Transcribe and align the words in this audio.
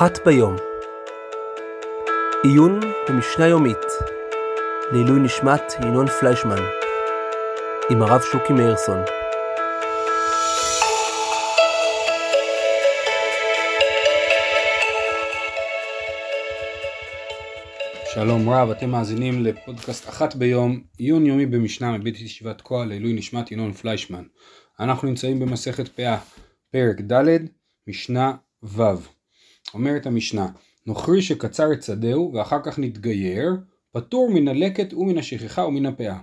אחת 0.00 0.26
ביום. 0.26 0.56
עיון 2.42 2.80
במשנה 3.08 3.46
יומית 3.46 3.76
לעילוי 4.92 5.20
נשמת 5.20 5.62
ינון 5.82 6.06
פליישמן 6.06 6.58
עם 7.90 8.02
הרב 8.02 8.20
שוקי 8.32 8.52
מאירסון. 8.52 8.98
שלום 18.14 18.50
רב, 18.50 18.70
אתם 18.70 18.90
מאזינים 18.90 19.44
לפודקאסט 19.44 20.08
אחת 20.08 20.34
ביום, 20.34 20.82
עיון 20.98 21.26
יומי 21.26 21.46
במשנה 21.46 21.98
מבית 21.98 22.20
ישיבת 22.20 22.60
כה 22.60 22.84
לעילוי 22.84 23.12
נשמת 23.12 23.52
ינון 23.52 23.72
פליישמן. 23.72 24.24
אנחנו 24.80 25.08
נמצאים 25.08 25.40
במסכת 25.40 25.88
פאה, 25.88 26.18
פרק 26.72 27.00
ד', 27.00 27.38
משנה 27.88 28.32
ו'. 28.62 29.19
אומרת 29.74 30.06
המשנה, 30.06 30.48
נוכרי 30.86 31.22
שקצר 31.22 31.72
את 31.72 31.82
שדהו 31.82 32.32
ואחר 32.34 32.58
כך 32.64 32.78
נתגייר, 32.78 33.56
פטור 33.92 34.30
מן 34.30 34.48
הלקט 34.48 34.92
ומן 34.94 35.18
השכחה 35.18 35.66
ומן 35.66 35.86
הפאה. 35.86 36.18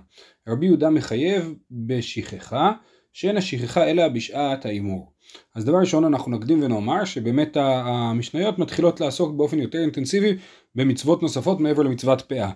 רבי 0.48 0.66
יהודה 0.66 0.90
מחייב 0.90 1.54
בשכחה, 1.70 2.72
שאין 3.12 3.36
השכחה 3.36 3.90
אלא 3.90 4.08
בשעת 4.08 4.66
ההימור. 4.66 5.12
אז 5.54 5.64
דבר 5.64 5.78
ראשון 5.78 6.04
אנחנו 6.04 6.32
נקדים 6.32 6.62
ונאמר 6.62 7.04
שבאמת 7.04 7.56
המשניות 7.60 8.58
מתחילות 8.58 9.00
לעסוק 9.00 9.34
באופן 9.36 9.58
יותר 9.58 9.78
אינטנסיבי 9.78 10.36
במצוות 10.74 11.22
נוספות 11.22 11.60
מעבר 11.60 11.82
למצוות 11.82 12.22
פאה. 12.22 12.50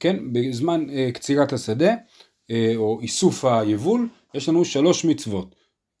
כן, 0.00 0.32
בזמן 0.32 0.90
אה, 0.90 1.10
קצירת 1.12 1.52
השדה 1.52 1.94
אה, 2.50 2.72
או 2.76 3.00
איסוף 3.00 3.44
היבול 3.44 4.08
יש 4.34 4.48
לנו 4.48 4.64
שלוש 4.64 5.04
מצוות, 5.04 5.54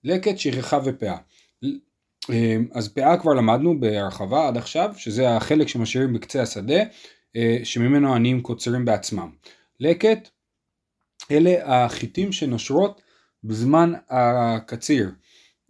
לקט, 0.04 0.38
שכחה 0.38 0.78
ופאה. 0.84 1.16
אה, 2.30 2.56
אז 2.72 2.88
פאה 2.88 3.16
כבר 3.16 3.34
למדנו 3.34 3.80
בהרחבה 3.80 4.48
עד 4.48 4.56
עכשיו, 4.56 4.94
שזה 4.96 5.36
החלק 5.36 5.68
שמשאירים 5.68 6.12
בקצה 6.12 6.42
השדה, 6.42 6.82
אה, 7.36 7.58
שממנו 7.64 8.12
העניים 8.12 8.40
קוצרים 8.40 8.84
בעצמם. 8.84 9.30
לקט, 9.80 10.28
אלה 11.30 11.84
החיטים 11.84 12.32
שנושרות 12.32 13.02
בזמן 13.44 13.92
הקציר. 14.10 15.10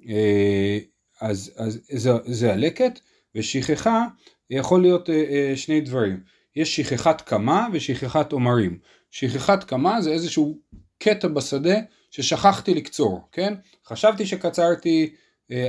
אה, 0.09 0.79
אז, 1.21 1.53
אז 1.57 1.81
זה, 1.91 2.11
זה 2.25 2.53
הלקט, 2.53 3.01
ושכחה 3.35 4.07
יכול 4.51 4.83
להיות 4.83 5.09
שני 5.55 5.81
דברים. 5.81 6.21
יש 6.57 6.77
שכחת 6.77 7.21
קמה 7.21 7.69
ושכחת 7.73 8.33
עומרים. 8.33 8.79
שכחת 9.11 9.65
קמה 9.65 10.01
זה 10.01 10.11
איזשהו 10.11 10.59
קטע 10.99 11.29
בשדה 11.29 11.75
ששכחתי 12.11 12.75
לקצור, 12.75 13.21
כן? 13.33 13.55
חשבתי 13.87 14.27
שקצרתי 14.27 15.11
אה, 15.11 15.17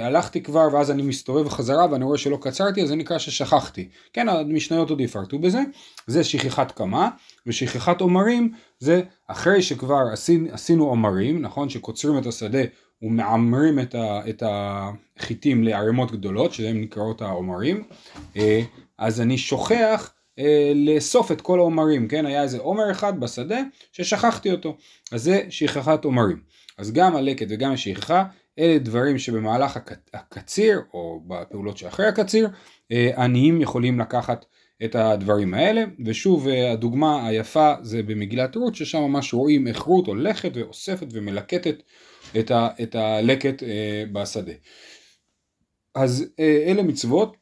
הלכתי 0.02 0.44
כבר 0.44 0.67
ואז 0.73 0.92
אני 0.92 1.02
מסתובב 1.02 1.50
חזרה 1.50 1.92
ואני 1.92 2.03
רואה 2.03 2.17
שלא 2.17 2.38
קצרתי 2.42 2.84
אז 2.84 2.88
זה 2.88 2.95
נקרא 2.95 3.17
ששכחתי. 3.17 3.89
כן, 4.14 4.30
המשניות 4.30 4.89
עוד 4.89 5.02
יפרטו 5.02 5.39
בזה. 5.39 5.62
זה 6.08 6.23
שכחת 6.23 6.72
קמה 6.72 7.09
ושכחת 7.48 8.02
עומרים 8.02 8.52
זה 8.80 9.02
אחרי 9.28 9.61
שכבר 9.61 10.04
עשינו, 10.11 10.54
עשינו 10.54 10.86
עומרים, 10.86 11.42
נכון, 11.42 11.70
שקוצרים 11.70 12.17
את 12.17 12.26
השדה 12.26 12.64
ומעמרים 13.02 13.80
את, 13.80 13.95
ה, 13.95 14.30
את 14.30 14.44
החיטים 14.45 15.64
לערימות 15.64 16.11
גדולות 16.11 16.54
שהן 16.54 16.81
נקראות 16.81 17.22
העומרים, 17.22 17.84
אה, 18.38 18.61
אז 18.98 19.22
אני 19.22 19.38
שוכח 19.38 20.14
אה, 20.39 20.72
לאסוף 20.76 21.31
את 21.31 21.42
כל 21.42 21.59
העומרים, 21.59 22.08
כן, 22.08 22.26
היה 22.26 22.44
איזה 22.44 22.58
עומר 22.58 22.92
אחד 22.92 23.20
בשדה 23.20 23.59
ששכחתי 23.92 24.52
אותו, 24.52 24.78
אז 25.11 25.23
זה 25.23 25.42
שכחת 25.50 26.06
עומרים. 26.06 26.39
אז 26.78 26.92
גם 26.92 27.16
הלקט 27.16 27.48
וגם 27.50 27.72
השכחה 27.72 28.23
אלה 28.59 28.77
דברים 28.77 29.17
שבמהלך 29.19 29.79
הקציר 30.13 30.81
או 30.93 31.21
בפעולות 31.27 31.77
שאחרי 31.77 32.05
הקציר 32.05 32.49
אה, 32.91 33.11
עניים 33.17 33.61
יכולים 33.61 33.99
לקחת 33.99 34.45
את 34.83 34.95
הדברים 34.95 35.53
האלה. 35.53 35.83
ושוב 36.05 36.47
אה, 36.47 36.71
הדוגמה 36.71 37.27
היפה 37.27 37.73
זה 37.81 38.03
במגילת 38.03 38.55
רות 38.55 38.75
ששם 38.75 39.02
ממש 39.02 39.33
רואים 39.33 39.67
איך 39.67 39.81
רות 39.81 40.08
הולכת 40.08 40.52
ואוספת 40.55 41.08
ומלקטת 41.11 41.75
את, 42.39 42.52
ה, 42.52 42.67
את 42.83 42.95
הלקט 42.95 43.63
אה, 43.63 44.03
בשדה. 44.11 44.53
אז 45.95 46.25
אלה 46.39 46.83
מצוות, 46.83 47.37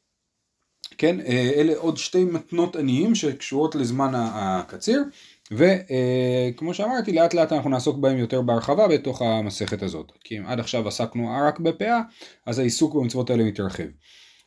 כן, 0.97 1.19
אלה 1.55 1.73
עוד 1.77 1.97
שתי 1.97 2.23
מתנות 2.23 2.75
עניים 2.75 3.15
שקשורות 3.15 3.75
לזמן 3.75 4.11
הקציר 4.15 5.03
וכמו 5.51 6.73
שאמרתי 6.73 7.11
לאט 7.11 7.33
לאט 7.33 7.51
אנחנו 7.51 7.69
נעסוק 7.69 7.97
בהם 7.97 8.17
יותר 8.17 8.41
בהרחבה 8.41 8.87
בתוך 8.87 9.21
המסכת 9.21 9.83
הזאת. 9.83 10.11
כי 10.23 10.37
אם 10.37 10.45
עד 10.45 10.59
עכשיו 10.59 10.87
עסקנו 10.87 11.29
רק 11.47 11.59
בפאה 11.59 12.01
אז 12.45 12.59
העיסוק 12.59 12.95
במצוות 12.95 13.29
האלה 13.29 13.43
מתרחב. 13.43 13.87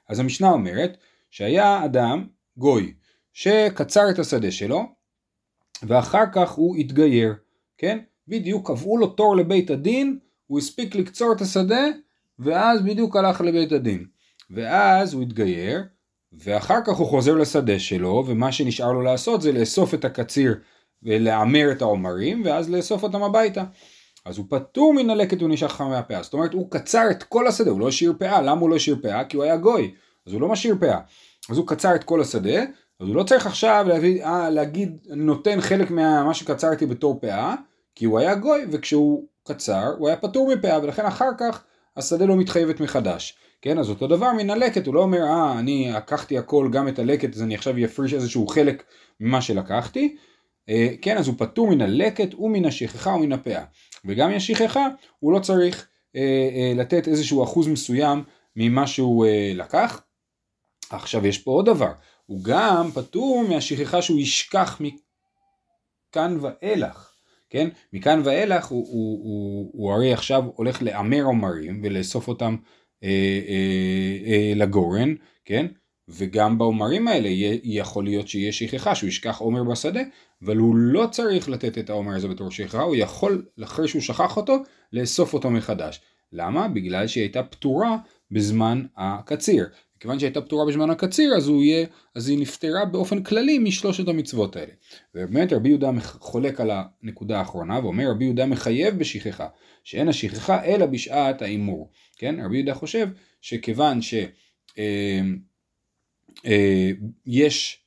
אז 0.08 0.18
המשנה 0.18 0.50
אומרת 0.50 0.96
שהיה 1.30 1.84
אדם 1.84 2.26
גוי 2.56 2.94
שקצר 3.32 4.10
את 4.10 4.18
השדה 4.18 4.50
שלו 4.50 4.82
ואחר 5.82 6.24
כך 6.32 6.50
הוא 6.50 6.76
התגייר 6.76 7.34
כן? 7.78 7.98
בדיוק 8.28 8.66
קבעו 8.66 8.98
לו 8.98 9.06
תור 9.06 9.36
לבית 9.36 9.70
הדין 9.70 10.18
הוא 10.46 10.58
הספיק 10.58 10.94
לקצור 10.94 11.32
את 11.32 11.40
השדה 11.40 11.84
ואז 12.38 12.82
בדיוק 12.82 13.16
הלך 13.16 13.40
לבית 13.40 13.72
הדין. 13.72 14.06
ואז 14.50 15.14
הוא 15.14 15.22
התגייר 15.22 15.82
ואחר 16.32 16.78
כך 16.86 16.96
הוא 16.96 17.06
חוזר 17.06 17.34
לשדה 17.34 17.78
שלו 17.78 18.24
ומה 18.26 18.52
שנשאר 18.52 18.92
לו 18.92 19.02
לעשות 19.02 19.42
זה 19.42 19.52
לאסוף 19.52 19.94
את 19.94 20.04
הקציר 20.04 20.54
ולהמר 21.04 21.72
את 21.72 21.82
העומרים 21.82 22.42
ואז 22.44 22.70
לאסוף 22.70 23.02
אותם 23.02 23.22
הביתה. 23.22 23.64
אז 24.24 24.38
הוא 24.38 24.46
פטור 24.48 24.94
מן 24.94 25.10
הלקט 25.10 25.42
ונשאר 25.42 25.68
חכם 25.68 25.84
מהפאה. 25.84 26.22
זאת 26.22 26.32
אומרת 26.32 26.52
הוא 26.52 26.70
קצר 26.70 27.10
את 27.10 27.22
כל 27.22 27.46
השדה, 27.46 27.70
הוא 27.70 27.80
לא 27.80 27.88
השאיר 27.88 28.12
פאה. 28.18 28.42
למה 28.42 28.60
הוא 28.60 28.70
לא 28.70 28.76
השאיר 28.76 28.96
פאה? 29.02 29.24
כי 29.24 29.36
הוא 29.36 29.44
היה 29.44 29.56
גוי. 29.56 29.94
אז 30.26 30.32
הוא 30.32 30.40
לא 30.40 30.48
משאיר 30.48 30.76
פאה. 30.80 30.98
אז 31.50 31.58
הוא 31.58 31.66
קצר 31.66 31.94
את 31.94 32.04
כל 32.04 32.20
השדה, 32.20 32.62
אז 33.00 33.08
הוא 33.08 33.16
לא 33.16 33.22
צריך 33.22 33.46
עכשיו 33.46 33.84
להביא, 33.88 34.24
אה, 34.24 34.50
להגיד 34.50 34.98
נותן 35.06 35.60
חלק 35.60 35.90
ממה 35.90 36.34
שקצרתי 36.34 36.86
בתור 36.86 37.20
פאה, 37.20 37.54
כי 37.94 38.04
הוא 38.04 38.18
היה 38.18 38.34
גוי 38.34 38.66
וכשהוא 38.70 39.24
קצר 39.44 39.94
הוא 39.98 40.08
היה 40.08 40.16
פטור 40.16 40.54
מפאה 40.54 40.82
ולכן 40.82 41.06
אחר 41.06 41.30
כך 41.38 41.64
השדה 41.96 42.26
לא 42.26 42.36
מתחייבת 42.36 42.80
מחדש. 42.80 43.38
כן, 43.62 43.78
אז 43.78 43.90
אותו 43.90 44.06
דבר 44.06 44.32
מן 44.32 44.50
הלקט, 44.50 44.86
הוא 44.86 44.94
לא 44.94 45.00
אומר, 45.00 45.22
אה, 45.22 45.58
אני 45.58 45.92
לקחתי 45.96 46.38
הכל, 46.38 46.68
גם 46.72 46.88
את 46.88 46.98
הלקט, 46.98 47.34
אז 47.34 47.42
אני 47.42 47.54
עכשיו 47.54 47.74
אפריש 47.84 48.14
איזשהו 48.14 48.46
חלק 48.46 48.82
ממה 49.20 49.40
שלקחתי, 49.40 50.16
כן, 51.02 51.16
אז 51.16 51.28
הוא 51.28 51.34
פטור 51.38 51.70
מן 51.70 51.80
הלקט 51.80 52.34
ומן 52.34 52.64
השכחה 52.64 53.10
ומן 53.10 53.32
הפאה. 53.32 53.64
וגם 54.04 54.30
מן 54.30 54.36
השכחה 54.36 54.88
הוא 55.18 55.32
לא 55.32 55.38
צריך 55.38 55.88
אה, 56.16 56.20
אה, 56.54 56.72
לתת 56.76 57.08
איזשהו 57.08 57.44
אחוז 57.44 57.68
מסוים 57.68 58.24
ממה 58.56 58.86
שהוא 58.86 59.26
לקח. 59.54 60.02
עכשיו 60.90 61.26
יש 61.26 61.38
פה 61.38 61.50
עוד 61.50 61.66
דבר, 61.66 61.92
הוא 62.26 62.44
גם 62.44 62.90
פטור 62.94 63.44
מהשכחה 63.48 64.02
שהוא 64.02 64.20
ישכח 64.20 64.80
מכאן 64.80 66.38
ואילך. 66.40 67.14
כן? 67.54 67.68
מכאן 67.92 68.20
ואילך 68.24 68.66
הוא, 68.66 68.86
הוא, 68.88 69.24
הוא, 69.24 69.70
הוא 69.72 69.92
הרי 69.92 70.12
עכשיו 70.12 70.44
הולך 70.54 70.82
להמר 70.82 71.22
עומרים 71.22 71.80
ולאסוף 71.84 72.28
אותם 72.28 72.56
אה, 73.04 73.08
אה, 73.48 74.32
אה, 74.32 74.52
לגורן, 74.56 75.14
כן? 75.44 75.66
וגם 76.08 76.58
בעומרים 76.58 77.08
האלה 77.08 77.28
יכול 77.64 78.04
להיות 78.04 78.28
שיש 78.28 78.58
שכחה 78.58 78.94
שהוא 78.94 79.08
ישכח 79.08 79.38
עומר 79.38 79.64
בשדה 79.64 80.00
אבל 80.44 80.56
הוא 80.56 80.76
לא 80.76 81.06
צריך 81.10 81.48
לתת 81.48 81.78
את 81.78 81.90
העומר 81.90 82.16
הזה 82.16 82.28
בתור 82.28 82.50
שכחה 82.50 82.82
הוא 82.82 82.96
יכול 82.96 83.44
אחרי 83.64 83.88
שהוא 83.88 84.02
שכח 84.02 84.36
אותו 84.36 84.56
לאסוף 84.92 85.34
אותו 85.34 85.50
מחדש. 85.50 86.00
למה? 86.32 86.68
בגלל 86.68 87.06
שהיא 87.06 87.22
הייתה 87.22 87.42
פטורה 87.42 87.96
בזמן 88.30 88.84
הקציר. 88.96 89.66
כיוון 90.00 90.18
שהייתה 90.18 90.40
פטורה 90.40 90.66
בזמן 90.66 90.90
הקציר 90.90 91.34
אז, 91.36 91.48
יהיה, 91.48 91.86
אז 92.14 92.28
היא 92.28 92.38
נפטרה 92.38 92.84
באופן 92.84 93.22
כללי 93.22 93.58
משלושת 93.58 94.08
המצוות 94.08 94.56
האלה. 94.56 94.72
ובאמת 95.14 95.52
רבי 95.52 95.68
יהודה 95.68 95.90
חולק 96.02 96.60
על 96.60 96.70
הנקודה 96.70 97.38
האחרונה 97.38 97.78
ואומר 97.82 98.10
רבי 98.10 98.24
יהודה 98.24 98.46
מחייב 98.46 98.98
בשכחה 98.98 99.46
שאין 99.84 100.08
השכחה 100.08 100.64
אלא 100.64 100.86
בשעת 100.86 101.42
ההימור 101.42 101.90
כן? 102.18 102.44
רבי 102.44 102.56
יהודה 102.56 102.74
חושב 102.74 103.08
שכיוון 103.40 104.02
ש... 104.02 104.14
אה, 104.78 105.20
יש 107.26 107.84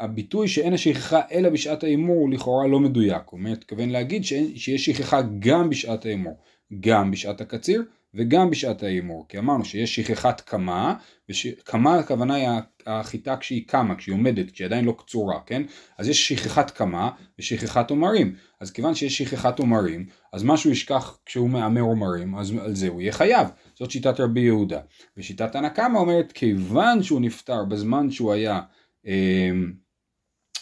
הביטוי 0.00 0.48
שאין 0.48 0.72
השכחה 0.72 1.20
אלא 1.32 1.48
בשעת 1.48 1.84
ההימור 1.84 2.16
הוא 2.16 2.30
לכאורה 2.30 2.66
לא 2.66 2.80
מדויק, 2.80 3.22
הוא 3.30 3.40
מתכוון 3.40 3.88
להגיד 3.90 4.24
שאין, 4.24 4.56
שיש 4.56 4.86
שכחה 4.86 5.20
גם 5.38 5.70
בשעת 5.70 6.06
ההימור, 6.06 6.36
גם 6.80 7.10
בשעת 7.10 7.40
הקציר 7.40 7.82
וגם 8.14 8.50
בשעת 8.50 8.82
ההימור, 8.82 9.26
כי 9.28 9.38
אמרנו 9.38 9.64
שיש 9.64 9.96
שכחת 9.96 10.40
קמה, 10.40 10.94
וקמה 11.30 11.98
הכוונה 11.98 12.34
היא 12.34 12.48
החיטה 12.90 13.36
כשהיא 13.36 13.64
קמה, 13.66 13.94
כשהיא 13.94 14.14
עומדת, 14.14 14.50
כשהיא 14.50 14.66
עדיין 14.66 14.84
לא 14.84 14.94
קצורה, 14.98 15.40
כן? 15.46 15.62
אז 15.98 16.08
יש 16.08 16.28
שכחת 16.28 16.70
קמה 16.70 17.10
ושכחת 17.38 17.90
עומרים, 17.90 18.34
אז 18.60 18.70
כיוון 18.70 18.94
שיש 18.94 19.18
שכחת 19.18 19.58
עומרים, 19.58 20.06
אז 20.32 20.42
מה 20.42 20.56
שהוא 20.56 20.72
ישכח 20.72 21.18
כשהוא 21.26 21.50
מהמר 21.50 21.80
עומרים, 21.80 22.34
אז 22.34 22.52
על 22.60 22.74
זה 22.74 22.88
הוא 22.88 23.00
יהיה 23.00 23.12
חייב, 23.12 23.48
זאת 23.74 23.90
שיטת 23.90 24.20
רבי 24.20 24.40
יהודה. 24.40 24.80
ושיטת 25.16 25.54
הנקמה 25.54 25.98
אומרת, 25.98 26.32
כיוון 26.32 27.02
שהוא 27.02 27.20
נפטר 27.20 27.64
בזמן 27.64 28.10
שהוא 28.10 28.32
היה 28.32 28.60
אה, 29.06 29.50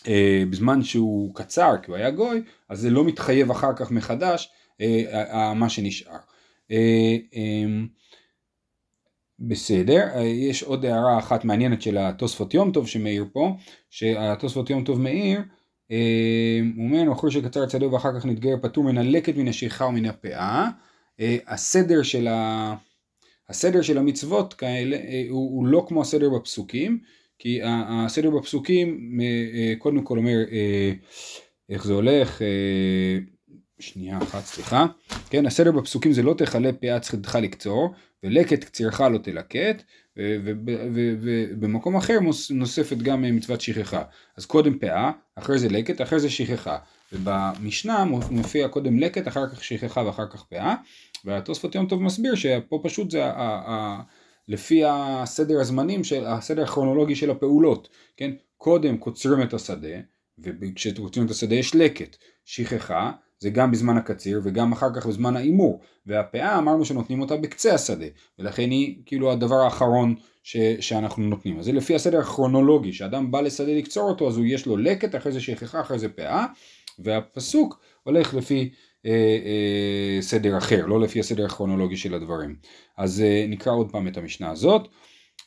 אה, 0.08 0.42
בזמן 0.50 0.82
שהוא 0.82 1.34
קצר 1.34 1.74
כי 1.82 1.90
הוא 1.90 1.96
היה 1.96 2.10
גוי 2.10 2.42
אז 2.68 2.80
זה 2.80 2.90
לא 2.90 3.04
מתחייב 3.04 3.50
אחר 3.50 3.72
כך 3.76 3.90
מחדש 3.90 4.50
אה, 4.80 5.54
מה 5.54 5.68
שנשאר. 5.68 6.16
בסדר, 6.70 6.76
אה, 7.34 7.66
יש 10.24 10.62
עוד 10.62 10.84
הערה 10.84 11.18
אחת 11.18 11.44
מעניינת 11.44 11.82
של 11.82 11.98
התוספות 11.98 12.54
יום 12.54 12.72
טוב 12.72 12.86
שמאיר 12.88 13.24
פה, 13.32 13.56
שהתוספות 13.90 14.70
יום 14.70 14.84
טוב 14.84 15.00
מאיר, 15.00 15.40
אה, 15.90 16.60
הוא 16.76 16.84
אומר, 16.84 17.02
נוכר 17.02 17.30
שקצר 17.30 17.68
שדהו 17.68 17.92
ואחר 17.92 18.20
כך 18.20 18.26
נתגייר 18.26 18.56
פטור 18.62 18.84
מן 18.84 18.98
הלקט 18.98 19.36
מן 19.36 19.48
השכחה 19.48 19.86
ומן 19.86 20.04
הפאה. 20.04 20.68
אה, 21.20 21.36
הסדר 21.46 22.02
של, 22.02 22.28
ה... 22.28 22.74
הסדר 23.48 23.82
של 23.82 23.98
המצוות 23.98 24.54
כאלה 24.54 24.96
הוא, 25.28 25.56
הוא 25.56 25.66
לא 25.66 25.84
כמו 25.88 26.00
הסדר 26.00 26.30
בפסוקים, 26.30 26.98
כי 27.38 27.60
הסדר 27.64 28.30
בפסוקים 28.30 29.18
קודם 29.78 30.02
כל 30.02 30.18
אומר 30.18 30.36
איך 31.68 31.84
זה 31.84 31.92
הולך, 31.92 32.42
שנייה 33.80 34.18
אחת 34.18 34.44
סליחה, 34.44 34.86
כן 35.30 35.46
הסדר 35.46 35.72
בפסוקים 35.72 36.12
זה 36.12 36.22
לא 36.22 36.34
תכלה 36.34 36.72
פאה 36.72 37.00
צריכה 37.00 37.40
לקצור 37.40 37.94
ולקט 38.22 38.64
קצירך 38.64 39.00
לא 39.00 39.18
תלקט 39.18 39.82
ובמקום 40.16 41.96
אחר 41.96 42.18
נוספת 42.50 42.96
גם 42.96 43.22
מצוות 43.36 43.60
שכחה. 43.60 44.02
אז 44.36 44.46
קודם 44.46 44.78
פאה 44.78 45.10
אחרי 45.34 45.58
זה 45.58 45.68
לקט 45.68 46.00
אחרי 46.00 46.20
זה 46.20 46.30
שכחה. 46.30 46.78
ובמשנה 47.12 48.04
מופיע 48.30 48.68
קודם 48.68 48.98
לקט 48.98 49.28
אחר 49.28 49.48
כך 49.48 49.64
שכחה 49.64 50.06
ואחר 50.06 50.26
כך 50.26 50.42
פאה. 50.42 50.74
והתוספות 51.24 51.74
יום 51.74 51.86
טוב 51.86 52.02
מסביר 52.02 52.34
שפה 52.34 52.80
פשוט 52.82 53.10
זה 53.10 53.24
לפי 54.48 54.82
הסדר 54.86 55.60
הזמנים 55.60 56.04
של 56.04 56.26
הסדר 56.26 56.62
הכרונולוגי 56.62 57.16
של 57.16 57.30
הפעולות 57.30 57.88
כן? 58.16 58.30
קודם 58.56 58.96
קוצרים 58.96 59.42
את 59.42 59.54
השדה 59.54 59.96
וכשקוצרים 60.38 61.26
את 61.26 61.30
השדה 61.30 61.54
יש 61.54 61.74
לקט. 61.74 62.16
שכחה 62.44 63.12
זה 63.40 63.50
גם 63.50 63.70
בזמן 63.70 63.96
הקציר 63.96 64.40
וגם 64.44 64.72
אחר 64.72 64.94
כך 64.94 65.06
בזמן 65.06 65.36
ההימור. 65.36 65.80
והפאה 66.06 66.58
אמרנו 66.58 66.84
שנותנים 66.84 67.20
אותה 67.20 67.36
בקצה 67.36 67.74
השדה 67.74 68.06
ולכן 68.38 68.70
היא 68.70 68.96
כאילו 69.06 69.32
הדבר 69.32 69.56
האחרון 69.56 70.14
ש, 70.42 70.56
שאנחנו 70.80 71.22
נותנים. 71.22 71.58
אז 71.58 71.64
זה 71.64 71.72
לפי 71.72 71.94
הסדר 71.94 72.18
הכרונולוגי 72.18 72.92
שאדם 72.92 73.30
בא 73.30 73.40
לשדה 73.40 73.72
לקצור 73.72 74.08
אותו 74.08 74.28
אז 74.28 74.36
הוא 74.36 74.46
יש 74.46 74.66
לו 74.66 74.76
לקט 74.76 75.14
אחרי 75.14 75.32
זה 75.32 75.40
שכחה 75.40 75.80
אחרי 75.80 75.98
זה 75.98 76.08
פאה 76.08 76.46
והפסוק 76.98 77.80
הולך 78.02 78.34
לפי 78.34 78.70
אה, 79.06 79.10
אה, 79.10 80.22
סדר 80.22 80.58
אחר 80.58 80.86
לא 80.86 81.00
לפי 81.00 81.20
הסדר 81.20 81.44
הכרונולוגי 81.44 81.96
של 81.96 82.14
הדברים. 82.14 82.56
אז 82.96 83.20
אה, 83.20 83.46
נקרא 83.48 83.72
עוד 83.72 83.92
פעם 83.92 84.08
את 84.08 84.16
המשנה 84.16 84.50
הזאת. 84.50 84.88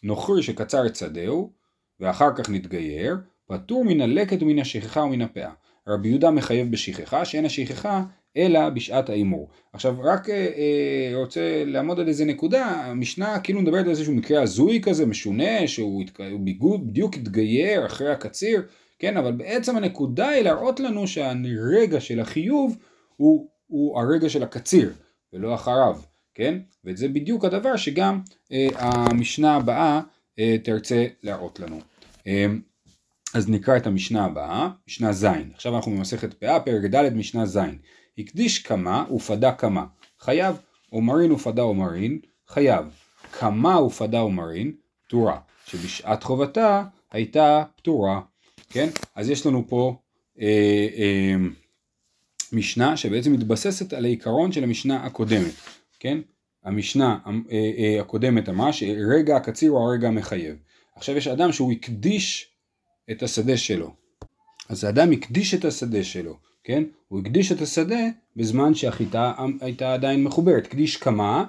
נוכרי 0.03 0.43
שקצר 0.43 0.85
את 0.85 0.95
שדהו 0.95 1.51
ואחר 1.99 2.35
כך 2.35 2.49
נתגייר 2.49 3.17
פטור 3.47 3.85
מן 3.85 4.01
הלקט 4.01 4.41
ומן 4.41 4.59
השכחה 4.59 5.01
ומן 5.01 5.21
הפאה 5.21 5.51
רבי 5.87 6.09
יהודה 6.09 6.31
מחייב 6.31 6.71
בשכחה, 6.71 7.25
שאין 7.25 7.45
השכחה 7.45 8.03
אלא 8.37 8.69
בשעת 8.69 9.09
ההימור. 9.09 9.49
עכשיו 9.73 9.95
רק 10.03 10.29
אה, 10.29 10.35
אה, 10.35 11.11
רוצה 11.15 11.63
לעמוד 11.65 11.99
על 11.99 12.07
איזה 12.07 12.25
נקודה, 12.25 12.65
המשנה 12.65 13.39
כאילו 13.39 13.61
מדברת 13.61 13.83
על 13.85 13.89
איזשהו 13.89 14.13
מקרה 14.13 14.41
הזוי 14.41 14.81
כזה, 14.83 15.05
משונה, 15.05 15.67
שהוא 15.67 16.03
ביגוד, 16.39 16.87
בדיוק 16.87 17.15
התגייר 17.15 17.85
אחרי 17.85 18.11
הקציר, 18.11 18.63
כן, 18.99 19.17
אבל 19.17 19.31
בעצם 19.31 19.77
הנקודה 19.77 20.29
היא 20.29 20.43
להראות 20.43 20.79
לנו 20.79 21.07
שהרגע 21.07 21.99
של 21.99 22.19
החיוב 22.19 22.77
הוא, 23.17 23.47
הוא 23.67 23.99
הרגע 23.99 24.29
של 24.29 24.43
הקציר, 24.43 24.93
ולא 25.33 25.55
אחריו, 25.55 25.97
כן? 26.33 26.57
וזה 26.85 27.07
בדיוק 27.07 27.45
הדבר 27.45 27.75
שגם 27.75 28.21
אה, 28.51 28.67
המשנה 28.75 29.55
הבאה 29.55 30.01
אה, 30.39 30.55
תרצה 30.63 31.07
להראות 31.23 31.59
לנו. 31.59 31.79
אה, 32.27 32.45
אז 33.33 33.49
נקרא 33.49 33.77
את 33.77 33.87
המשנה 33.87 34.25
הבאה, 34.25 34.69
משנה 34.87 35.13
ז', 35.13 35.25
עכשיו 35.53 35.75
אנחנו 35.75 35.91
במסכת 35.91 36.33
פאה, 36.33 36.59
פרק 36.59 36.85
ד', 36.85 37.13
משנה 37.13 37.45
ז', 37.45 37.59
הקדיש 38.17 38.59
כמה 38.59 39.05
ופדה 39.15 39.51
כמה, 39.51 39.85
חייב, 40.19 40.55
אומרין 40.91 41.31
ופדה 41.31 41.61
אומרין, 41.61 42.19
חייב, 42.47 42.85
כמה 43.39 43.81
ופדה 43.81 44.19
אומרין, 44.19 44.71
פטורה, 45.07 45.39
שבשעת 45.65 46.23
חובתה 46.23 46.83
הייתה 47.11 47.63
פטורה, 47.75 48.21
כן? 48.69 48.89
אז 49.15 49.29
יש 49.29 49.45
לנו 49.45 49.67
פה 49.67 49.95
אה, 50.41 50.87
אה, 50.97 51.35
משנה 52.53 52.97
שבעצם 52.97 53.33
מתבססת 53.33 53.93
על 53.93 54.05
העיקרון 54.05 54.51
של 54.51 54.63
המשנה 54.63 55.05
הקודמת, 55.05 55.53
כן? 55.99 56.17
המשנה 56.63 57.17
אה, 57.27 57.31
אה, 57.51 58.01
הקודמת 58.01 58.49
אמרה 58.49 58.73
שרגע 58.73 59.35
הקציר 59.35 59.71
הוא 59.71 59.79
הרגע 59.79 60.07
המחייב. 60.07 60.55
עכשיו 60.95 61.17
יש 61.17 61.27
אדם 61.27 61.51
שהוא 61.51 61.71
הקדיש 61.71 62.50
את 63.11 63.23
השדה 63.23 63.57
שלו. 63.57 63.93
אז 64.69 64.83
האדם 64.83 65.11
הקדיש 65.11 65.53
את 65.53 65.65
השדה 65.65 66.03
שלו, 66.03 66.37
כן? 66.63 66.83
הוא 67.07 67.19
הקדיש 67.19 67.51
את 67.51 67.61
השדה 67.61 67.99
בזמן 68.35 68.73
שהחיטה 68.73 69.33
הייתה 69.61 69.93
עדיין 69.93 70.23
מחוברת. 70.23 70.65
הקדיש 70.65 70.97
כמה 70.97 71.45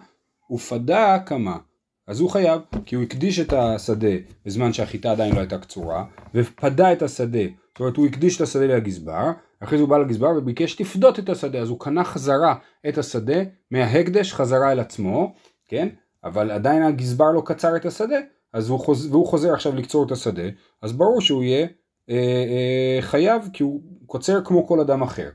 ופדה 0.51 1.19
כמה. 1.27 1.59
אז 2.07 2.21
הוא 2.21 2.31
חייב, 2.31 2.61
כי 2.87 2.95
הוא 2.95 3.05
הקדיש 3.05 3.41
את 3.41 3.53
השדה 3.53 4.09
בזמן 4.47 4.73
שהחיטה 4.73 5.11
עדיין 5.11 5.35
לא 5.35 5.41
הייתה 5.41 5.59
קצורה, 5.59 6.05
ופדה 6.35 6.93
את 6.93 7.03
השדה. 7.03 7.45
זאת 7.73 7.81
אומרת, 7.81 7.97
הוא 7.97 8.07
הקדיש 8.07 8.37
את 8.37 8.41
השדה 8.41 8.67
לגזבר, 8.67 9.31
אחרי 9.61 9.79
זה 9.79 9.83
הוא 9.83 9.91
בא 9.91 9.99
לגזבר 9.99 10.31
וביקש 10.37 10.81
לפדות 10.81 11.19
את 11.19 11.29
השדה, 11.29 11.59
אז 11.59 11.69
הוא 11.69 11.81
קנה 11.81 12.05
חזרה 12.05 12.55
את 12.89 12.99
השדה 12.99 13.43
מההקדש 13.71 14.33
חזרה 14.33 14.73
אל 14.73 14.81
עצמו, 14.81 15.35
כן? 15.69 15.89
אבל 16.25 16.51
עדיין 16.51 16.83
הגזבר 16.83 17.33
לא 17.33 17.43
קצר 17.45 17.77
את 17.77 17.87
השדה, 17.87 18.17
אז 18.53 18.69
הוא 18.69 18.81
חוז... 18.81 19.07
והוא 19.07 19.27
חוזר 19.27 19.53
עכשיו 19.53 19.77
לקצור 19.77 20.07
את 20.07 20.11
השדה, 20.11 20.49
אז 20.83 20.93
ברור 20.93 21.21
שהוא 21.21 21.43
יהיה 21.43 21.67
אה, 22.11 22.17
אה, 22.17 22.99
חייב 23.03 23.49
כי 23.53 23.63
הוא 23.63 23.81
קוצר 24.07 24.45
כמו 24.45 24.67
כל 24.67 24.81
אדם 24.81 25.03
אחר. 25.03 25.29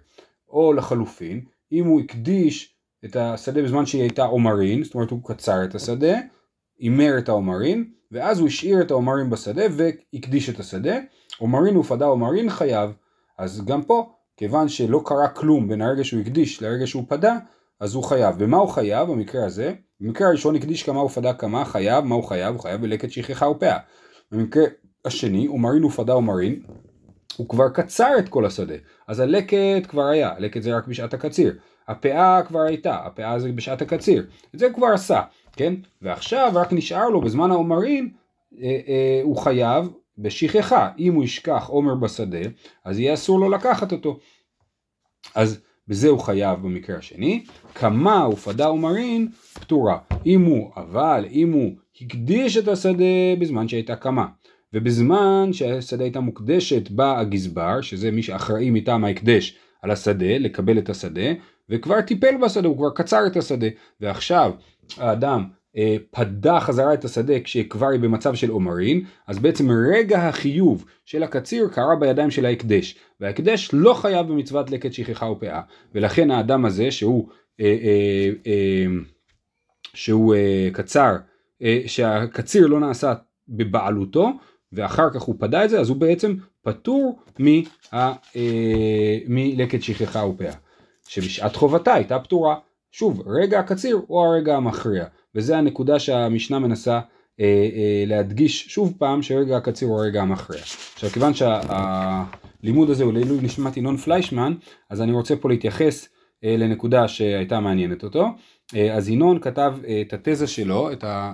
או 0.49 0.73
לחלופין, 0.73 1.41
אם 1.71 1.85
הוא 1.85 2.01
הקדיש 2.01 2.75
את 3.05 3.15
השדה 3.15 3.61
בזמן 3.61 3.85
שהיא 3.85 4.01
הייתה 4.01 4.25
עומרין, 4.25 4.83
זאת 4.83 4.93
אומרת 4.93 5.11
הוא 5.11 5.23
קצר 5.23 5.63
את 5.63 5.75
השדה, 5.75 6.17
הימר 6.79 7.17
את 7.17 7.29
העומרין, 7.29 7.91
ואז 8.11 8.39
הוא 8.39 8.47
השאיר 8.47 8.81
את 8.81 8.91
העומרין 8.91 9.29
בשדה 9.29 9.63
והקדיש 9.71 10.49
את 10.49 10.59
השדה, 10.59 10.95
עומרין 11.37 11.77
ופדה 11.77 12.05
עומרין 12.05 12.49
חייב, 12.49 12.91
אז 13.37 13.65
גם 13.65 13.83
פה, 13.83 14.09
כיוון 14.37 14.69
שלא 14.69 15.01
קרה 15.05 15.27
כלום 15.27 15.67
בין 15.67 15.81
הרגע 15.81 16.03
שהוא 16.03 16.21
הקדיש 16.21 16.61
לרגע 16.61 16.87
שהוא 16.87 17.03
פדה, 17.07 17.37
אז 17.79 17.95
הוא 17.95 18.03
חייב. 18.03 18.35
ומה 18.39 18.57
הוא 18.57 18.69
חייב 18.69 19.11
במקרה 19.11 19.45
הזה? 19.45 19.73
במקרה 20.01 20.27
הראשון 20.27 20.55
הקדיש 20.55 20.83
כמה 20.83 21.03
ופדה 21.03 21.33
כמה, 21.33 21.65
חייב, 21.65 22.05
מה 22.05 22.15
הוא 22.15 22.23
חייב? 22.23 22.55
הוא 22.55 22.63
חייב 22.63 22.81
בלקט 22.81 23.11
שכחה 23.11 23.49
ופאה. 23.49 23.77
במקרה 24.31 24.63
השני, 25.05 25.47
ומרין 25.47 25.83
ופדה 25.83 26.15
ומרין, 26.15 26.61
הוא 27.38 27.49
כבר 27.49 27.69
קצר 27.69 28.11
את 28.19 28.29
כל 28.29 28.45
השדה. 28.45 28.75
אז 29.07 29.19
הלקט 29.19 29.88
כבר 29.88 30.05
היה, 30.05 30.33
הלקט 30.35 30.61
זה 30.61 30.77
רק 30.77 30.88
בשעת 30.88 31.13
הקציר. 31.13 31.57
הפאה 31.88 32.41
כבר 32.47 32.61
הייתה, 32.61 32.95
הפאה 33.05 33.39
זה 33.39 33.51
בשעת 33.51 33.81
הקציר. 33.81 34.27
את 34.55 34.59
זה 34.59 34.65
הוא 34.65 34.73
כבר 34.73 34.88
עשה, 34.88 35.22
כן? 35.53 35.74
ועכשיו 36.01 36.51
רק 36.55 36.74
נשאר 36.74 37.10
לו 37.10 37.22
בזמן 37.22 37.51
העומרין, 37.51 38.10
אה, 38.62 38.79
אה, 38.88 39.19
הוא 39.24 39.38
חייב 39.38 39.89
בשכחה. 40.17 40.89
אם 41.00 41.13
הוא 41.13 41.24
ישכח 41.24 41.65
עומר 41.67 41.95
בשדה, 41.95 42.50
אז 42.86 43.00
יהיה 43.00 43.13
אסור 43.13 43.39
לו 43.39 43.50
לקחת 43.50 43.91
אותו. 43.91 44.19
אז 45.36 45.60
בזה 45.88 46.10
הוא 46.10 46.20
חייב 46.20 46.60
במקרה 46.60 46.98
השני, 46.98 47.44
כמה 47.75 48.27
ופדה 48.29 48.72
ומרין 48.72 49.27
פטורה. 49.53 49.98
אם 50.25 50.46
הוא, 50.46 50.72
אבל 50.75 51.25
אם 51.32 51.51
הוא 51.51 51.72
הקדיש 52.01 52.58
את 52.58 52.67
השדה 52.67 53.36
בזמן 53.39 53.67
שהייתה 53.67 53.96
כמה, 53.96 54.25
ובזמן 54.74 55.50
שהשדה 55.53 56.03
הייתה 56.03 56.20
מוקדשת 56.20 56.91
בא 56.91 57.20
הגזבר, 57.20 57.82
שזה 57.82 58.12
מי 58.12 58.24
שאחראי 58.24 58.70
מטעם 58.70 59.06
ההקדש 59.06 59.58
על 59.82 59.91
השדה, 59.91 60.38
לקבל 60.38 60.77
את 60.77 60.89
השדה, 60.89 61.32
וכבר 61.70 62.01
טיפל 62.01 62.38
בשדה, 62.44 62.67
הוא 62.67 62.77
כבר 62.77 62.89
קצר 62.89 63.27
את 63.27 63.38
השדה, 63.38 63.67
ועכשיו 64.01 64.51
האדם 64.98 65.44
פדה 66.12 66.59
חזרה 66.59 66.93
את 66.93 67.05
השדה 67.05 67.39
כשכבר 67.39 67.88
היא 67.88 68.00
במצב 68.00 68.36
של 68.36 68.50
עומרין, 68.50 69.01
אז 69.27 69.39
בעצם 69.39 69.67
רגע 69.93 70.27
החיוב 70.27 70.86
של 71.05 71.24
הקציר 71.24 71.67
קרה 71.67 71.95
בידיים 71.95 72.31
של 72.31 72.45
ההקדש, 72.45 72.95
וההקדש 73.19 73.69
לא 73.74 73.93
חייב 73.93 74.27
במצוות 74.27 74.71
לקט 74.71 74.93
שכחה 74.93 75.25
ופאה, 75.25 75.62
ולכן 75.95 76.31
האדם 76.31 76.65
הזה 76.65 76.91
שהוא, 76.91 77.29
אה, 77.59 77.65
אה, 77.65 78.29
אה, 78.47 78.86
שהוא 79.93 80.36
אה, 80.36 80.69
קצר, 80.74 81.15
אה, 81.62 81.81
שהקציר 81.88 82.67
לא 82.67 82.79
נעשה 82.79 83.13
בבעלותו, 83.50 84.31
ואחר 84.74 85.09
כך 85.09 85.21
הוא 85.21 85.36
פדה 85.39 85.65
את 85.65 85.69
זה, 85.69 85.79
אז 85.79 85.89
הוא 85.89 85.97
בעצם 85.97 86.36
פטור 86.62 87.19
מה, 87.39 88.13
אה, 88.36 89.17
מלקט 89.27 89.81
שכחה 89.81 90.25
ופאה, 90.25 90.53
שבשעת 91.07 91.55
חובתה 91.55 91.93
הייתה 91.93 92.19
פטורה. 92.19 92.55
שוב, 92.91 93.24
רגע 93.27 93.59
הקציר 93.59 94.01
הוא 94.07 94.25
הרגע 94.25 94.55
המכריע. 94.55 95.05
וזה 95.36 95.57
הנקודה 95.57 96.00
שהמשנה 96.00 96.60
מנסה 96.60 97.00
אה, 97.39 97.46
אה, 97.75 98.03
להדגיש 98.07 98.67
שוב 98.67 98.93
פעם 98.98 99.22
שרגע 99.22 99.57
הקציר 99.57 99.88
הוא 99.88 100.00
הרגע 100.00 100.22
המכריע. 100.22 100.62
עכשיו 100.93 101.10
כיוון 101.10 101.34
שהלימוד 101.34 102.89
הזה 102.89 103.03
הוא 103.03 103.13
לעילוי 103.13 103.39
נשמת 103.41 103.77
ינון 103.77 103.98
פליישמן 103.98 104.53
אז 104.89 105.01
אני 105.01 105.12
רוצה 105.12 105.36
פה 105.36 105.50
להתייחס 105.50 106.10
אה, 106.43 106.55
לנקודה 106.57 107.07
שהייתה 107.07 107.60
מעניינת 107.60 108.03
אותו. 108.03 108.27
אז 108.91 109.10
ינון 109.10 109.39
כתב 109.39 109.74
את 110.01 110.13
התזה 110.13 110.48
שלו, 110.48 110.91
את 110.91 111.03
ה, 111.03 111.34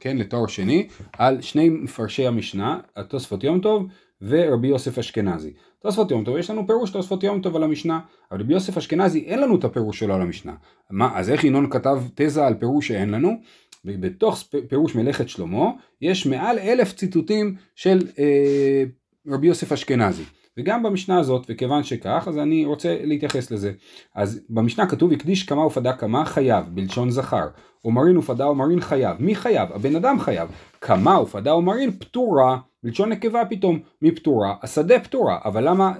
כן, 0.00 0.16
לתואר 0.16 0.46
שני, 0.46 0.88
על 1.18 1.40
שני 1.40 1.68
מפרשי 1.68 2.26
המשנה, 2.26 2.80
התוספות 2.96 3.44
יום 3.44 3.60
טוב 3.60 3.86
ורבי 4.28 4.68
יוסף 4.68 4.98
אשכנזי. 4.98 5.52
תוספות 5.82 6.10
יום 6.10 6.24
טוב, 6.24 6.36
יש 6.36 6.50
לנו 6.50 6.66
פירוש 6.66 6.90
תוספות 6.90 7.22
יום 7.22 7.40
טוב 7.40 7.56
על 7.56 7.62
המשנה, 7.62 8.00
אבל 8.30 8.40
רבי 8.40 8.52
יוסף 8.52 8.76
אשכנזי 8.76 9.24
אין 9.26 9.40
לנו 9.40 9.56
את 9.56 9.64
הפירוש 9.64 9.98
שלו 9.98 10.14
על 10.14 10.22
המשנה. 10.22 10.54
מה, 10.90 11.18
אז 11.18 11.30
איך 11.30 11.44
ינון 11.44 11.70
כתב 11.70 12.02
תזה 12.14 12.46
על 12.46 12.54
פירוש 12.54 12.88
שאין 12.88 13.10
לנו? 13.10 13.40
ובתוך 13.84 14.38
פירוש 14.68 14.94
מלאכת 14.94 15.28
שלמה 15.28 15.70
יש 16.00 16.26
מעל 16.26 16.58
אלף 16.58 16.92
ציטוטים 16.92 17.54
של 17.76 17.98
אה, 18.18 18.84
רבי 19.28 19.46
יוסף 19.46 19.72
אשכנזי. 19.72 20.22
וגם 20.58 20.82
במשנה 20.82 21.18
הזאת, 21.18 21.46
וכיוון 21.48 21.82
שכך, 21.82 22.24
אז 22.28 22.38
אני 22.38 22.64
רוצה 22.64 22.98
להתייחס 23.04 23.50
לזה. 23.50 23.72
אז 24.14 24.40
במשנה 24.50 24.86
כתוב, 24.86 25.12
הקדיש 25.12 25.42
כמה 25.42 25.66
ופדה 25.66 25.92
כמה 25.92 26.24
חייב, 26.24 26.66
בלשון 26.68 27.10
זכר. 27.10 27.46
ומרין 27.84 28.16
ופדה 28.16 28.48
ומרין 28.48 28.80
חייב. 28.80 29.16
מי 29.20 29.34
חייב? 29.34 29.72
הבן 29.72 29.96
אדם 29.96 30.20
חייב. 30.20 30.48
כמה 30.80 31.20
ופדה 31.20 31.54
ומרין 31.54 31.90
פטורה, 31.98 32.58
בלשון 32.82 33.08
נקבה 33.08 33.42
פתאום. 33.50 33.78
מי 34.02 34.14
פטורה? 34.14 34.54
השדה 34.62 35.00
פטורה. 35.00 35.38
אבל 35.44 35.68
למה 35.68 35.92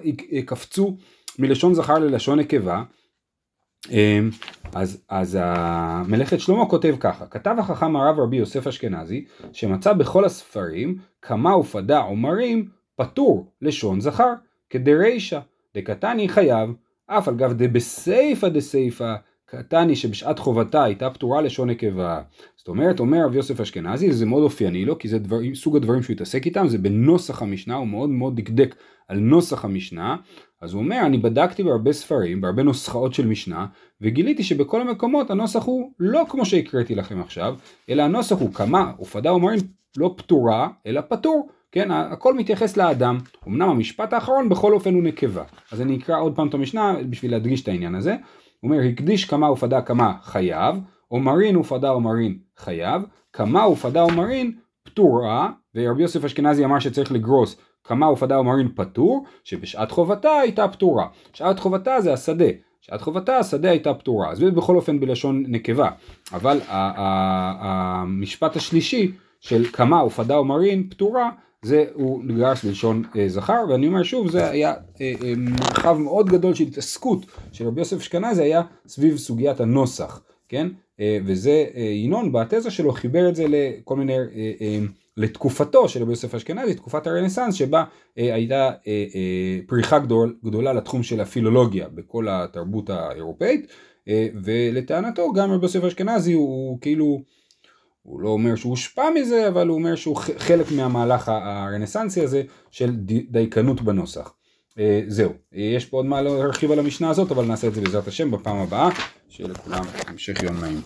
קפצו 0.47 0.97
מלשון 1.39 1.75
זכר 1.75 1.99
ללשון 1.99 2.39
נקבה? 2.39 2.83
אמ, 3.91 4.31
אז, 4.75 5.05
אז 5.09 5.39
מלאכת 6.07 6.41
שלמה 6.41 6.67
כותב 6.67 6.95
ככה, 7.01 7.27
כתב 7.27 7.57
החכם 7.59 7.97
הרב 7.97 8.21
רבי 8.21 8.37
יוסף 8.37 8.67
אשכנזי, 8.67 9.25
שמצא 9.53 9.93
בכל 9.93 10.25
הספרים 10.25 10.99
כמה 11.23 11.57
ופדה 11.57 11.99
עומרים 11.99 12.69
פטור 12.97 13.47
לשון 13.63 14.01
זכר, 14.01 14.33
כדרישא, 14.71 15.41
דקתני 15.75 16.29
חייב, 16.29 16.71
אף 17.07 17.29
על 17.29 17.35
גב 17.35 17.53
דבסייפא 17.53 18.49
דסייפא, 18.49 19.15
קטני 19.45 19.97
שבשעת 19.97 20.39
חובתה 20.39 20.85
הייתה 20.85 21.11
פטורה 21.11 21.41
לשון 21.41 21.71
נקבה. 21.71 22.23
זאת 22.57 22.69
אומרת, 22.69 23.01
אומר 23.01 23.25
רב 23.25 23.35
יוסף 23.35 23.61
אשכנזי, 23.61 24.13
זה 24.13 24.27
מאוד 24.27 24.43
אופייני 24.43 24.85
לו, 24.85 24.99
כי 24.99 25.09
זה 25.09 25.19
דבר, 25.19 25.39
סוג 25.55 25.77
הדברים 25.77 26.03
שהוא 26.03 26.15
התעסק 26.15 26.47
איתם, 26.47 26.69
זה 26.69 26.79
בנוסח 26.79 27.43
המשנה, 27.43 27.75
הוא 27.75 27.87
מאוד 27.87 28.11
מאוד 28.11 28.37
דקדק 28.37 28.75
על 29.09 29.19
נוסח 29.19 29.65
המשנה, 29.65 30.17
אז 30.61 30.73
הוא 30.73 30.83
אומר, 30.83 31.01
אני 31.07 31.19
בדקתי 31.19 31.63
בהרבה 31.63 31.93
ספרים, 31.93 32.41
בהרבה 32.41 32.63
נוסחאות 32.63 33.15
של 33.15 33.27
משנה, 33.27 33.67
וגיליתי 34.01 34.43
שבכל 34.43 34.81
המקומות 34.81 35.31
הנוסח 35.31 35.65
הוא 35.65 35.93
לא 35.99 36.25
כמו 36.29 36.47
שהקראתי 36.47 36.95
לכם 36.95 37.21
עכשיו, 37.21 37.57
אלא 37.91 38.03
הנוסח 38.03 38.37
הוא 38.37 38.55
כמה 38.55 38.93
ופדה 39.01 39.31
אומרים 39.31 39.59
לא 39.97 40.15
פטורה, 40.17 40.69
אלא 40.87 41.01
פטור. 41.09 41.49
כן, 41.73 41.91
הכל 41.91 42.35
מתייחס 42.35 42.77
לאדם. 42.77 43.19
אמנם 43.49 43.69
המשפט 43.69 44.13
האחרון 44.13 44.49
בכל 44.49 44.73
אופן 44.73 44.95
הוא 44.95 45.03
נקבה. 45.03 45.43
אז 45.73 45.81
אני 45.81 45.97
אקרא 45.97 46.21
עוד 46.21 46.37
פעם 46.37 46.49
את 46.49 46.55
המשנה 46.55 46.95
בשביל 47.11 47.31
להדגיש 47.31 47.63
את 47.63 47.69
העניין 47.69 47.95
הזה. 47.95 48.17
הוא 48.61 48.71
אומר, 48.71 48.83
הקדיש 48.83 49.25
כמה 49.25 49.51
ופדה 49.51 49.83
כמה 49.83 50.13
חייב, 50.23 50.77
אומרין 51.11 51.57
ופדה 51.57 51.91
אומרין 51.91 52.39
חייב, 52.57 53.03
כמה 53.33 53.69
ופדה 53.69 54.03
אומרין 54.03 54.53
פטורה, 54.83 55.51
ורבי 55.75 56.03
יוסף 56.03 56.25
אשכנזי 56.25 56.65
אמר 56.65 56.79
שצריך 56.79 57.13
לגרוס 57.13 57.57
כמה 57.85 58.11
ופדה 58.11 58.37
אומרין 58.37 58.69
פטור, 58.75 59.25
שבשעת 59.45 59.91
חובתה 59.91 60.31
הייתה 60.33 60.69
פטורה. 60.69 61.07
שעת 61.33 61.59
חובתה 61.59 62.01
זה 62.01 62.13
השדה. 62.13 62.45
שעת 62.81 63.01
חובתה 63.01 63.37
השדה 63.37 63.71
הייתה 63.71 63.95
פטורה. 63.95 64.31
אז 64.31 64.39
זה 64.39 64.51
בכל 64.51 64.77
אופן 64.77 65.01
בלשון 65.01 65.45
נקבה. 65.49 65.91
אבל 66.33 66.61
המשפט 66.69 68.57
השלישי 68.57 69.13
של 69.41 69.65
כמה 69.65 70.05
ופדה 70.05 70.37
אומרין 70.37 70.89
פטורה, 70.91 71.31
זה 71.65 71.85
הוא 71.95 72.25
נגרס 72.25 72.65
בלשון 72.65 73.03
אה, 73.17 73.29
זכר, 73.29 73.65
ואני 73.69 73.87
אומר 73.87 74.03
שוב, 74.03 74.31
זה 74.31 74.51
היה 74.51 74.75
אה, 75.01 75.13
אה, 75.23 75.33
מרחב 75.37 75.99
מאוד 75.99 76.29
גדול 76.29 76.55
של 76.55 76.65
התעסקות 76.65 77.27
של 77.53 77.67
רבי 77.67 77.81
יוסף 77.81 77.97
אשכנזי 77.97 78.43
היה 78.43 78.63
סביב 78.87 79.17
סוגיית 79.17 79.61
הנוסח, 79.61 80.23
כן? 80.49 80.69
אה, 81.01 81.19
וזה 81.27 81.65
אה, 81.75 81.83
ינון 81.83 82.33
בתזה 82.33 82.71
שלו 82.71 82.93
חיבר 82.93 83.29
את 83.29 83.37
זה 83.37 83.45
לכל 83.49 83.97
מיני, 83.97 84.19
אה, 84.19 84.53
אה, 84.61 84.79
לתקופתו 85.17 85.89
של 85.89 86.03
רבי 86.03 86.13
יוסף 86.13 86.35
אשכנזי, 86.35 86.75
תקופת 86.75 87.07
הרנסאנס 87.07 87.55
שבה 87.55 87.85
אה, 88.19 88.35
הייתה 88.35 88.65
אה, 88.87 89.05
אה, 89.15 89.59
פריחה 89.67 89.99
גדול, 89.99 90.37
גדולה 90.45 90.73
לתחום 90.73 91.03
של 91.03 91.21
הפילולוגיה 91.21 91.89
בכל 91.89 92.27
התרבות 92.31 92.91
האירופאית, 92.91 93.67
אה, 94.09 94.27
ולטענתו 94.45 95.33
גם 95.33 95.53
רבי 95.53 95.65
יוסף 95.65 95.85
אשכנזי 95.85 96.33
הוא, 96.33 96.69
הוא 96.69 96.79
כאילו 96.81 97.23
הוא 98.03 98.21
לא 98.21 98.29
אומר 98.29 98.55
שהוא 98.57 98.71
הושפע 98.71 99.11
מזה, 99.15 99.49
אבל 99.49 99.69
הוא 99.69 99.79
אומר 99.79 99.95
שהוא 99.95 100.17
חלק 100.17 100.67
מהמהלך 100.73 101.29
הרנסנסי 101.29 102.21
הזה 102.21 102.43
של 102.71 102.97
דייקנות 103.31 103.81
בנוסח. 103.81 104.35
אה, 104.79 105.03
זהו, 105.07 105.33
יש 105.53 105.87
פה 105.87 105.97
עוד 105.97 106.07
מה 106.07 106.23
להרחיב 106.23 106.73
על 106.73 106.79
המשנה 106.79 107.11
הזאת, 107.11 107.31
אבל 107.31 107.45
נעשה 107.45 107.69
את 107.69 107.75
זה 107.75 107.81
בעזרת 107.81 108.09
השם 108.09 108.31
בפעם 108.31 108.57
הבאה, 108.57 108.89
שיהיה 109.29 109.51
לכולם 109.51 109.85
המשך 110.07 110.43
יום 110.43 110.61
נעים. 110.61 110.81